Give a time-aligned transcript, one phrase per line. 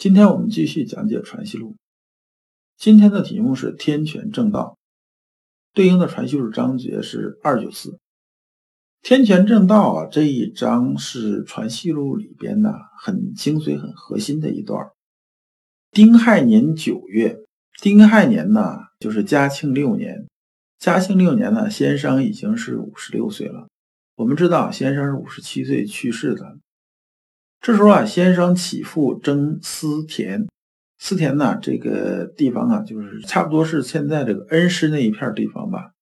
[0.00, 1.72] 今天我们继续讲解《传习录》，
[2.78, 4.78] 今天的题目是天权正道，
[5.74, 7.98] 对应的《传习录》章节是二九四。
[9.02, 14.88] 天权正道啊，这一章是《传习录》里边呢很精髓、很核心的一段。
[15.90, 17.36] 丁亥年九月，
[17.82, 20.26] 丁亥年呢就是嘉庆六年，
[20.78, 23.68] 嘉庆六年呢，先生已经是五十六岁了。
[24.14, 26.56] 我们知道，先生是五十七岁去世的。
[27.60, 30.46] 这时候啊，先生起复征思田，
[30.98, 35.92] 思田呢这个地方啊，就是差不多是现在这个恩施那一片地方吧。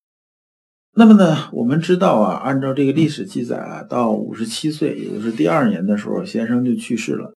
[0.95, 7.35] 那么呢，我们知道啊，按照这个历史记载啊，到五十七岁，也就是第二年的时候，先生就去世了。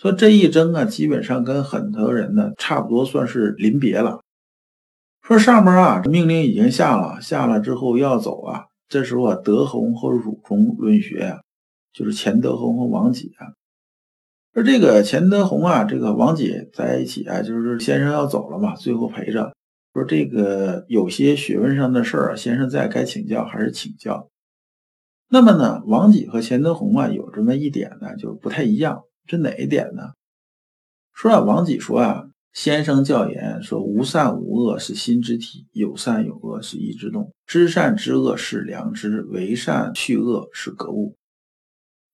[0.00, 4.20] 说这一征啊，基本上跟很多人呢差不多，算是临别了。
[5.22, 8.66] 说上面啊，命令已经下了，下了之后要走啊。
[8.88, 11.40] 这时候啊，德宏和汝中论学啊，
[11.92, 13.52] 就是钱德宏和王己啊。
[14.54, 19.52] 说这个钱德洪啊，这个王姐在一起啊，就是先生要走了嘛，最后陪着。
[19.92, 24.28] 说这个有些学问上的事儿，先生在该请教还是请教。
[25.28, 29.02] 那么呢，王姐和钱德洪啊，有这么一点呢，就不太一样。
[29.26, 30.12] 这哪一点呢？
[31.12, 41.16] 说啊，王姐说啊，先生教言说，无善无恶是心之体，有善有恶是意之动，知善知恶是良知，为善去恶是格物。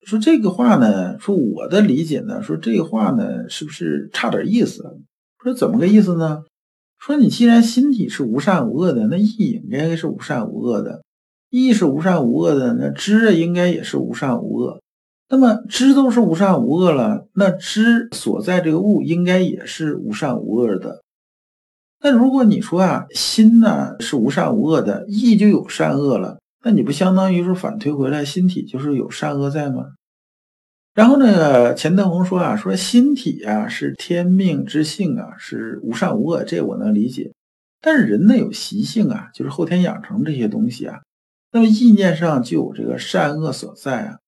[0.07, 4.99] 说这个话呢，说我的理解呢，说这话呢，是不是差点意思？
[5.43, 6.45] 说怎么个意思呢？
[6.99, 11.03] 说你既然心体是无善无恶的，那意应该是无善无恶的，
[11.51, 14.81] 意是无善无恶的，那知应该也是无善无恶。
[15.29, 21.03] 那么知都是无善无恶了，那知所在这个物应该也是无善无恶的。
[22.03, 26.40] 那如果你说啊，心呢是无善无恶的，意就有善恶了。
[26.63, 29.87] 那你不相当于是反推回来，心体就是有善恶在吗？
[30.93, 37.33] 然后那个钱德洪说啊，说心体啊是天命之性啊，是无善无恶，这我能理解。
[37.81, 40.99] 但是人呢有习性啊，就是后天养成这些东西啊，
[41.53, 44.19] 那么意念上就有这个善恶所在啊，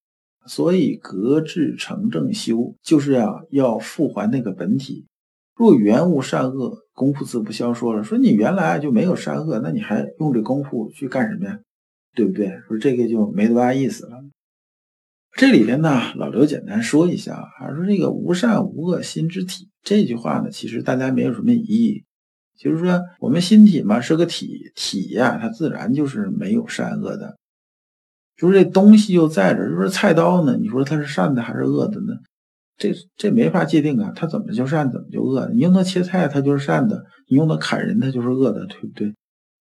[0.47, 5.07] 所以格致成正修，就是要要复还那个本体。
[5.55, 8.03] 若原无善恶，功夫自不消说了。
[8.03, 11.59] 说你原来就没有善恶，那你还用这功夫去干什么呀？
[12.15, 12.61] 对不对？
[12.69, 14.19] 说这个就没多大意思了。
[15.35, 22.05] 这里边呢，老刘简单说一下啊，说这个无善无恶心之体这句话呢，其实大家没有什么疑义，
[22.59, 27.39] 就是说我们心体嘛是个体，体呀它自然就是没有善恶的，
[28.37, 32.13] 就是这东西就在这，就是菜刀呢，你说它是善的还是恶的呢？
[32.77, 35.49] 这这没法界定啊，它怎么就善，怎么就恶？
[35.55, 36.97] 你用它切菜，它就是善的；
[37.29, 39.15] 你用它砍人，它就是恶的，对不对？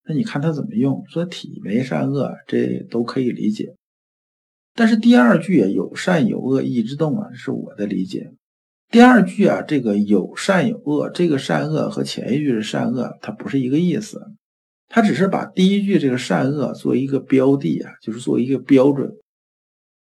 [0.04, 1.04] 那你看他怎么用？
[1.08, 3.74] 说体没善恶，这都可以理解。
[4.74, 8.32] 但是第二句啊，有善有恶意之动啊，这是我的理解。
[8.90, 14.20] 第二句啊，这个有善有恶，这个善恶和前一句的善恶，它不是一个意思。
[14.88, 19.10] 它只是把第一句这个善恶做一个标的啊，就是做一个标准。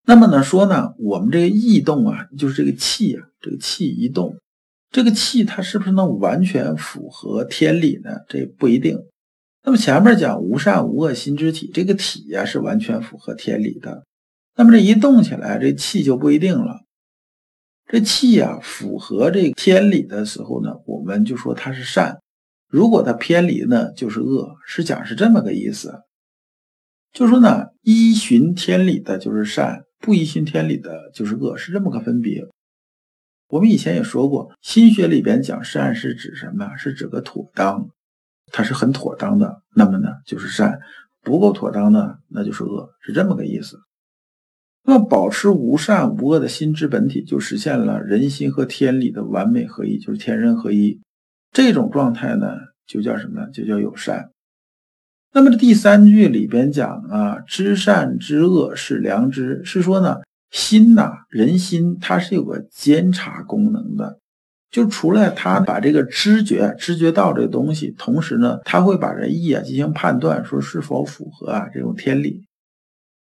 [0.05, 4.37] 那么呢说呢，我们这个异动啊，就是这个气啊，这个气一动，
[4.91, 8.11] 这个气它是不是能完全符合天理呢？
[8.29, 8.99] 这不一定。
[9.67, 14.07] 那么前面讲无善无恶心之体，这个体呀是完全符合天理的。
[14.55, 16.83] 那么这一动起来，这气就不一定了。
[17.89, 22.21] 这气呀符合这个天理的时候呢，我们就说它是善；
[22.69, 24.55] 如果它偏离呢，就是恶。
[24.65, 25.93] 是讲是这么个意思。
[27.13, 32.45] 就说呢，依循天理的就是善，不依循天理的就是恶，是这么个分别。
[33.49, 36.77] 我们以前也说过，心学里边讲善是指什么？
[36.77, 37.89] 是指个妥当。
[38.53, 40.79] 它是很妥当的，那么呢就是善；
[41.23, 43.79] 不够妥当的，那就是恶，是这么个意思。
[44.85, 51.01] 那么保持无善无恶的心之本体，就实现了人心和天理的完美合一，就是天人合一。
[51.51, 52.55] 这种状态呢，
[52.87, 53.47] 就叫什么？
[53.53, 54.31] 就叫有善。
[55.33, 60.19] 那么这第三句里边讲啊，知善知恶是良知，是说呢，
[60.51, 64.21] 心呐，人心它是有个监察功能的。
[64.77, 72.45] 就除了他把这个知觉、知觉到这个东西，同时呢，他会把这意啊进行判断，说是否符合啊这种天理。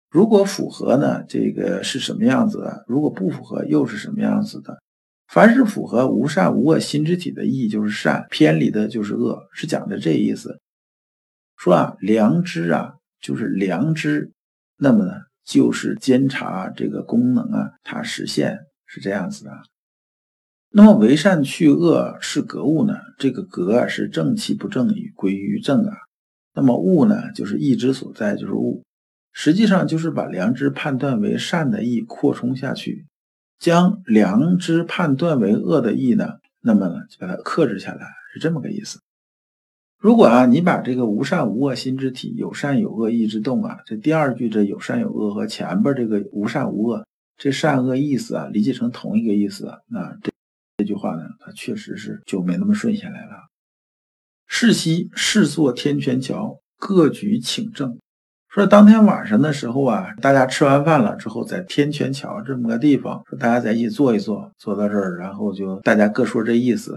[0.09, 2.85] 如果符合呢，这个是什么样子的？
[2.87, 4.79] 如果不符合，又是什么样子的？
[5.27, 10.61] 凡是符合无善无恶心之体的意就是善，偏离的就是恶，是讲的这意思。
[11.57, 14.31] 说啊，良知啊，就是良知，
[14.79, 15.13] 那么呢，
[15.45, 19.51] 就是监察这个功能啊，它实现是这样子的。
[20.75, 22.95] 那么为善去恶是格物呢？
[23.19, 25.95] 这个格啊是正气不正与归于正啊。
[26.55, 28.83] 那么物呢，就是意之所在，就是物，
[29.33, 33.05] 实际上就是把良知判断为善的意扩充下去，
[33.59, 38.99] 将良知判断为恶的意呢，那么呢就把它克制下来，是这么个意思。
[39.99, 50.33] 如果啊，你把这个无善无恶心之体，有善有恶意之动啊，这第二句这有善有恶和前边这个无善无恶这善恶意思啊，理解成同一个意思，啊那这
[50.77, 53.33] 这句话呢，它确实是就没那么顺下来了。
[54.47, 57.99] 世袭试作天泉桥，各举请正。
[58.49, 66.95] 说当天晚上的时候啊，大家吃完饭了之后，在天泉桥这么个地方，说大家在一起坐一坐，坐到这儿，然后就大家各说这意思。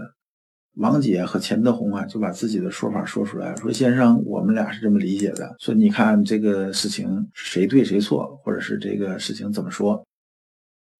[0.74, 5.56] 王姐和钱德洪啊，就把自己的说法说出来，说：“先生，我们俩是这么理解的。
[5.58, 10.04] 说你看这个事情谁对谁错，或者是这个事情怎么说？”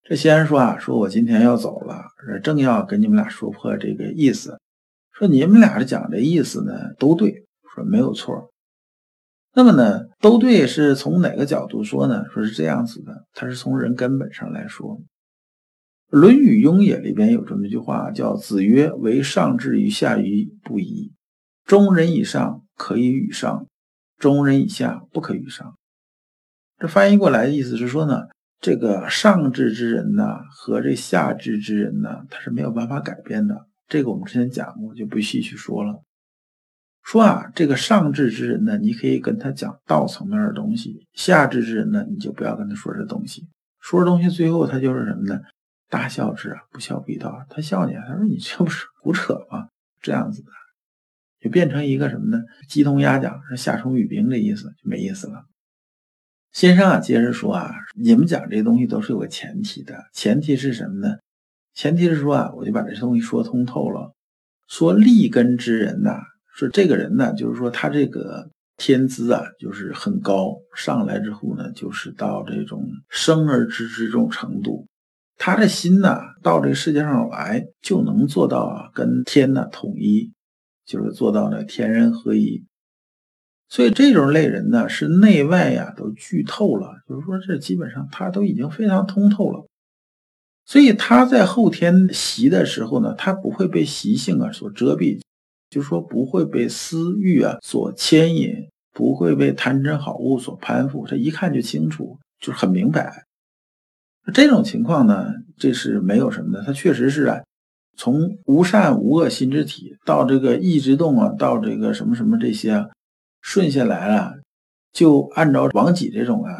[0.08, 2.04] 这先生说啊：“说我今天要走了，
[2.40, 4.56] 正要跟你们俩说破这个意思。
[5.12, 7.44] 说你们俩的讲的意思呢，都对，
[7.74, 8.52] 说没有错。
[9.52, 12.22] 那么呢，都对是从哪个角度说呢？
[12.32, 14.96] 说是这样子的，他是从人根本上来说。”
[16.16, 21.12] 《论语雍也》里边有这么一句话，叫“子曰：为上至于下愚不移，
[21.64, 23.66] 中人以上可以与上，
[24.16, 25.74] 中人以下不可与上。”
[26.78, 28.26] 这翻译过来的意思是说呢，
[28.66, 33.68] 这个上智之人呢和这下智之人呢，他是没有办法改变的。
[33.86, 36.02] 这个我们之前讲过，就不细去说了。
[37.04, 43.46] 说啊，这个上智之人呢，你可以跟他讲道层面的东西；下智之人呢，你就不要跟他说这东西。
[43.78, 45.40] 说这东西，最后他就是什么呢？
[45.88, 47.46] 大笑之啊，不笑必道。
[47.48, 49.68] 他笑你，他说你这不是胡扯吗？
[50.02, 50.48] 这样子的，
[51.40, 52.42] 就变成一个什么呢？
[52.68, 55.44] 鸡同鸭讲，是夏虫语冰的意思，就没意思了。
[56.56, 61.16] 先生啊，接着说啊，你们讲这东西都是有个前提的，前提是什么呢？
[61.74, 64.14] 前提是说啊，我就把这些东西说通透了。
[64.66, 66.18] 说立根之人呐，
[66.54, 68.48] 说这个人呢，就是说他这个
[68.78, 74.86] 天资啊，就是很高，上来之后呢，就是到这种生而知之这种程度。
[75.36, 80.32] 他的心呢，到这个世界上来就能做到啊跟天呢统一，
[80.86, 82.64] 就是做到呢天人合一。
[83.68, 89.66] 所以这种类人呢，是内外呀都剧透了，就是说这基本上他都已经非常通透了。
[90.64, 95.20] 所以他在后天习的时候呢，他不会被习性啊所遮蔽，
[95.70, 103.24] 就是说不会被私欲啊所牵引，不会被贪嗔好恶所攀附，他一看就清楚，就是很明白。
[104.34, 106.64] 这种情况呢，这是没有什么的。
[106.64, 107.42] 他确实是啊，
[107.96, 112.88] 从无善无恶心之体到这个意之动啊，到这个什么什么这些
[113.46, 114.34] 顺下来了，
[114.92, 116.52] 就按照王己这种啊，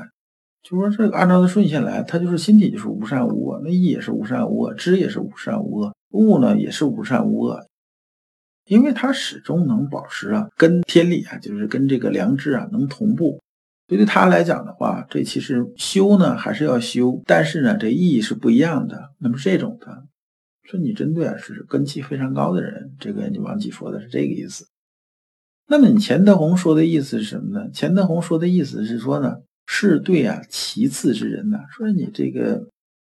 [0.63, 7.67] 就说这个按照他顺下来，他就是心体就是无善无恶，那意也是无善无恶，知也是无善无恶，物呢也是无善无恶，
[8.67, 13.43] 因为他始终能保持啊，跟天理啊，就是跟这个良知啊能同步。
[13.89, 19.11] 对于他来讲的话，这其实修呢还是要修，但是呢这意义是不一样的。
[19.19, 20.05] 那么这种的，
[20.63, 24.65] 说你针对啊是根气非常高的人，这个你王己说的是这个意思。
[25.69, 27.69] 那么你钱德洪说的意思是什么呢？
[27.73, 32.69] 钱德洪说的意思是说呢，是对啊其次之人呢，说你这个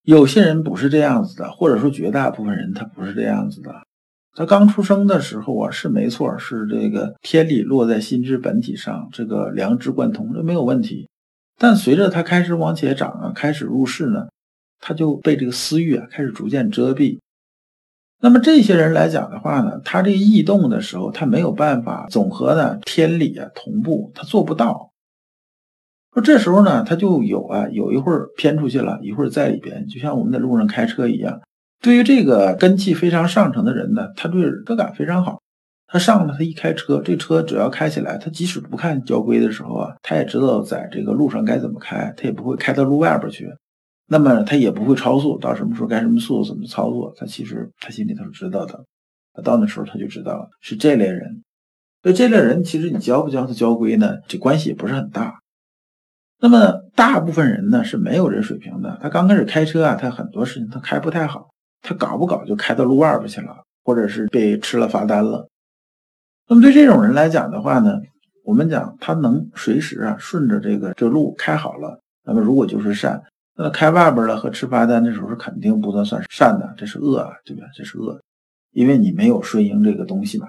[0.03, 3.73] 有些人不是这样子的，或者说绝大部分人他不是这样子的。
[4.33, 11.09] 他刚出生的时候啊，是没错，是这个天理落在心之本体上，这个良知贯通，这没有问题。
[11.57, 14.27] 但随着他开始往前长啊，开始入世呢，
[14.79, 17.19] 他就被这个私欲啊开始逐渐遮蔽。
[18.21, 24.91] 那么这些人来讲的话呢，他这异动的时候，他没有办法总和呢天理啊同步，他做不到。
[26.13, 31.41] 说这时候呢，他就有啊，有一会儿偏出去了，一会儿在里边，就像我们在路上开车一样。
[31.81, 35.39] 对于这个根气非常上乘的人呢，他对车感非常好。
[35.87, 43.49] 他上了，他一开车，这车只要开起来，他即使不看交规的时候啊，他也知道在这个路上该怎么开，他也不会开到路外边去。
[44.11, 48.83] 那么他也不会超速，到什么时候该什么速度怎么操作，他其实他心里头是知道的。
[49.31, 51.41] 他到那时候他就知道了，是这类人。
[52.03, 55.39] 所以这类人其实你教不教他交规呢，这关系也不是很大。
[56.41, 58.99] 那么大部分人呢是没有这水平的。
[59.01, 61.49] 他刚开始开车啊，他很多事情他开不太好。
[61.81, 65.47] 他搞不搞就开到路外边去了，或者是被吃了罚单了。
[66.49, 67.93] 那么对这种人来讲的话呢，
[68.43, 73.23] 我们讲他能随时啊顺着这个这路开好了，那么如果就是善，
[73.55, 77.63] 那开外边了和吃罚单，的时候是肯定不能算善的，这是恶啊，对吧？
[77.75, 78.21] 这是恶，
[78.71, 80.47] 因为你没有顺应这个东西嘛。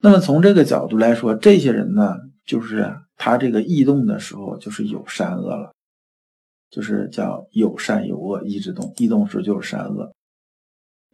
[0.00, 5.72] 那么从这个角度来说，这些人呢，就是他这个异动的时候，就是有善恶了，
[6.70, 10.12] 就是叫有善有恶，一直动，异动时就是善恶。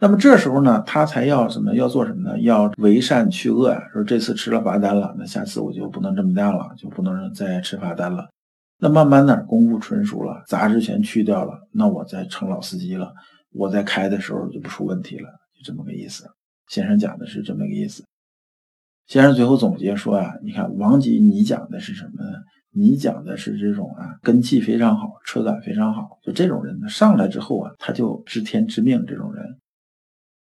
[0.01, 1.75] 那么这时候呢，他才要什么？
[1.75, 2.41] 要做什么呢？
[2.41, 3.87] 要为善去恶呀。
[3.93, 8.31] 说这次吃了罚单了，那下次我就不能这么干了，就不能再吃罚单了。
[8.81, 13.13] 那慢慢的功夫纯熟了，杂质全去掉了，那我再成老司机了，
[13.53, 16.25] 我在开的时候就不出问题了，就这么个意思。
[16.69, 18.05] 先生讲的是这么个意思。
[19.07, 22.39] 先生最后总结说啊，你看王吉，你讲的是什么呢？
[22.73, 29.45] 你讲的是这种啊，根气非常好，车感非常好，就这种人呢，上来之后啊，他就知天知命，这种人。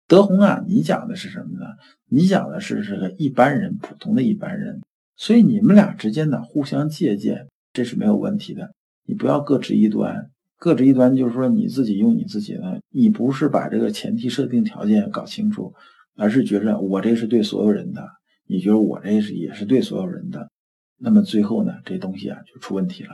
[0.06, 1.66] 德宏啊，你讲的是什么呢？
[2.08, 4.80] 你讲的是这个一般人，普通的一般人。
[5.16, 8.72] 所以你们俩之间呢，互相借鉴，这是没有问题的。
[9.04, 15.74] 你不要各执一端，各执一端就是说你自己用你自己的，你不是把这个前提设定条件搞清楚，
[16.16, 18.06] 而是觉着我这是对所有人的，
[18.46, 20.50] 你觉得我这是也是对所有人的，
[20.98, 23.10] 那么最后呢，这东西啊就出问题了。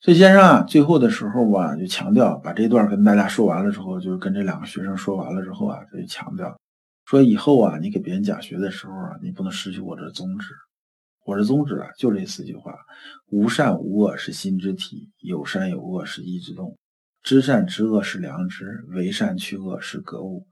[0.00, 6.58] 所以先生啊，最后的时候吧，就强调把这段跟大家说完了之后，就是跟这两个学生说完了之后啊，他就强调
[7.04, 10.54] 说以后啊，你给别人讲学的时候啊，你不能失去我这宗旨。
[11.24, 12.74] 我的宗旨啊，就这四句话：
[13.30, 16.76] 无善无恶是心之体，有善有恶是意之动，
[17.22, 20.46] 知善知恶是良知，为善去恶是格物。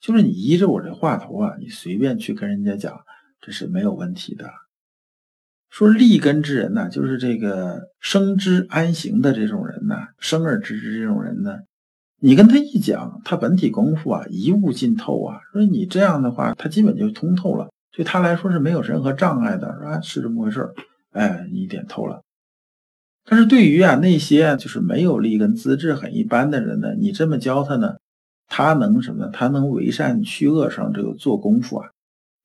[0.00, 3.00] 就是你依着我这话头啊，你随便去跟人家讲，
[3.40, 4.50] 这是没有问题的。
[5.70, 11.60] 说立根之人呢，就是这个生之安行的这种人呢，生而知之这种人呢，
[12.20, 15.38] 你跟他一讲，他本体功夫啊，一悟尽透啊。
[15.52, 20.00] 说你这样的话，他基本就通透了，对他来说是没有任何障碍的，是吧？
[20.00, 20.68] 是这么回事
[21.12, 22.22] 哎，你点透了。
[23.24, 27.94] 但是对于啊那些就是没有立根、资质很一般的人呢，你这么教他呢，
[28.48, 29.28] 他能什么？
[29.28, 31.90] 他能为善去恶上这个做功夫啊。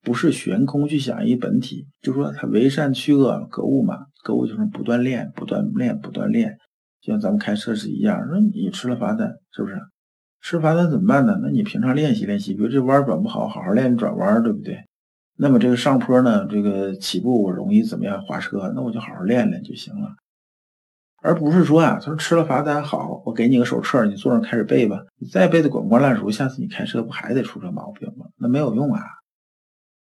[0.00, 6.56] 不是悬空去想一本体，就说他为善去恶格物嘛，格物就是不断练，不断练，不断练，
[7.02, 8.26] 就像咱们开车是一样。
[8.28, 9.76] 说你吃了罚单，是不是？
[10.40, 11.36] 吃罚单怎么办呢？
[11.42, 14.84] 那你平常练习练习，比如这弯转不好，好好练转弯，对不对？
[15.40, 18.20] 那么这个上坡呢，这个起步我容易怎么样？
[18.22, 20.16] 滑车，那我就好好练练就行了，
[21.22, 28.26] 而不是说啊，他说吃了罚单好，我给你个手册，你坐上开始背吧，你再背的滚瓜烂熟，下次你开车不还得出这毛病吗？
[28.36, 29.00] 那没有用啊。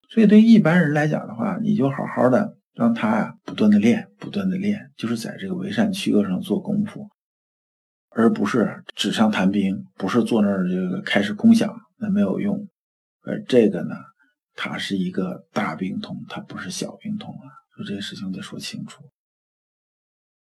[0.09, 7.07] 所以，对一般人来讲的话，你就好好的让他呀，不断的练，不断的练，就是在这个为善去恶上做功夫，
[8.09, 12.67] 而不是纸上谈兵，不是坐那儿这个开始空想，那没有用。
[13.23, 13.95] 而这个呢，
[14.63, 17.49] 它是一个大病痛，它不是小病痛啊。
[17.75, 19.01] 所以这个事情得说清楚。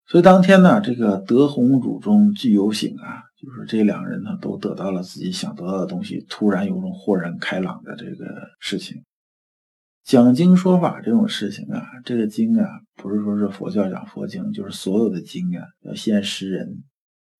[0.06, 8.26] 所以当天呢，这个德宏主中具有醒啊，就是这两人呢都得到了自己想得到的东西，突然有种豁然开朗的这个
[8.60, 9.02] 事情。
[10.02, 16.84] 讲经说法这种事情啊，这个经啊，不是说是佛教讲佛经，就是所有的经啊，要先识人，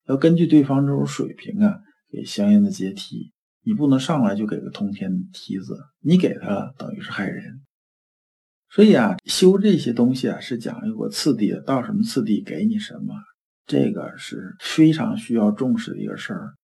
[0.08, 1.76] 要根据对方这种水平啊，
[2.10, 3.33] 给相应的阶梯。
[3.64, 7.62] 你不能上来就给个通天梯子，你给他等于是害人。
[8.70, 13.14] 所以啊，修这些东西啊，是讲究个次第，到什么次第给你什么，
[13.66, 16.54] 这个是非常需要重视的一个事儿。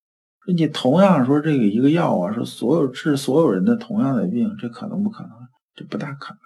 [0.44, 5.30] 说你同样说这个一个药啊，说所有治所有人的同样的病，这可能不可能？
[5.76, 6.40] 这不大可能，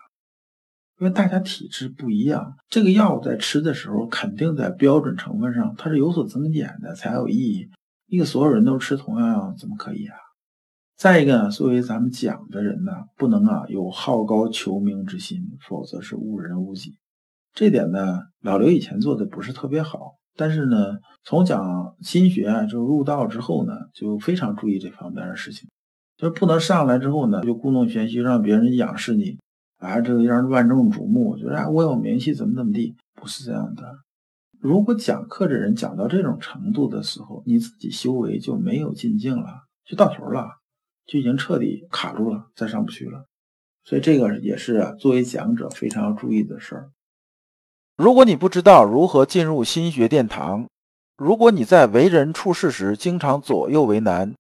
[1.01, 2.57] 因为大家体质不一样。
[2.69, 7.71] 这个药在吃的时候，肯定在标准成分上它是有所增减的，才有意义。
[8.07, 10.17] 一个所有人都吃同样药，怎么可以啊？
[10.97, 16.93] 再一个呢，作为咱们讲的人呢，不能啊有好高求名之心，否则是误人误己。
[17.53, 20.77] 这点呢，老刘以前做的不是特别好，但是呢，
[21.25, 25.69] 从讲心学啊，就入道之后呢，就非常注意这方面的事情。
[26.17, 29.37] 就是不能上来之后呢，就故弄玄虚，让别人仰视你，
[29.79, 33.83] 啊，这个让人万众瞩目，觉得啊，我有名气，怎么怎么地，不是这样的。
[34.61, 39.49] 如果讲课的人讲到这种程度的时候，你自己修为就没有进境了，
[39.85, 40.47] 就到头了，
[41.07, 43.27] 就已经彻底卡住了，再上不去了。
[43.85, 46.91] 所以这个也是啊，作为讲者非常要注意的事儿。
[47.97, 50.67] 如果你不知道如何进入心学殿堂，
[51.17, 54.35] 如果你在为人处事时经常左右为难。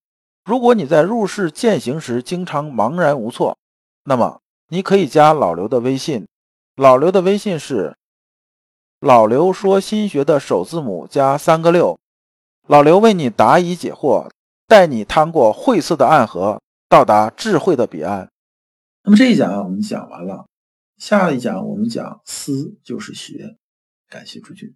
[0.44, 3.56] 如果你在入世践行时经常茫然无措，
[4.04, 6.26] 那么你可以加老刘的微信。
[6.76, 7.96] 老刘的微信是
[9.00, 11.98] “老刘说心学”的首字母加三个六。
[12.66, 14.28] 老刘为你答疑解惑，
[14.66, 18.30] 带你趟过晦涩的暗河，到达智慧的彼岸。
[19.02, 20.46] 那么这一讲我们讲完了，
[20.96, 23.56] 下一讲我们讲思就是学。
[24.08, 24.74] 感谢诸君。